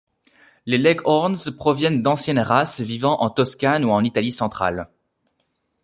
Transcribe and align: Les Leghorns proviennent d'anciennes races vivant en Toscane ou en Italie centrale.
Les 0.65 0.79
Leghorns 0.79 1.51
proviennent 1.55 2.01
d'anciennes 2.01 2.39
races 2.39 2.79
vivant 2.81 3.21
en 3.21 3.29
Toscane 3.29 3.85
ou 3.85 3.91
en 3.91 4.03
Italie 4.03 4.31
centrale. 4.31 4.89